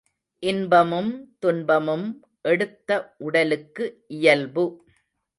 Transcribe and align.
இன்பமும் 0.43 1.09
துன்பமும் 1.39 2.05
எடுத்த 2.41 2.89
உடலுக்கு 3.17 3.85
இயல்பு. 4.07 4.65